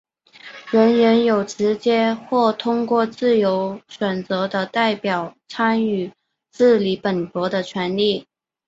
[0.71, 6.11] 人人有直接或通过自由选择的代表参与
[6.51, 8.25] 治理本国的权利。